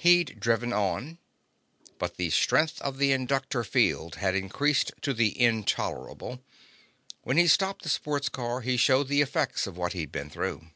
He'd 0.00 0.40
driven 0.40 0.72
on. 0.72 1.18
But 2.00 2.16
the 2.16 2.30
strength 2.30 2.82
of 2.82 2.98
the 2.98 3.12
inductor 3.12 3.62
field 3.62 4.16
had 4.16 4.34
increased 4.34 4.90
to 5.02 5.14
the 5.14 5.40
intolerable. 5.40 6.42
When 7.22 7.36
he 7.36 7.46
stopped 7.46 7.82
the 7.82 7.88
sports 7.88 8.28
car 8.28 8.62
he 8.62 8.76
showed 8.76 9.06
the 9.06 9.22
effects 9.22 9.68
of 9.68 9.76
what 9.76 9.92
he'd 9.92 10.10
been 10.10 10.30
through. 10.30 10.66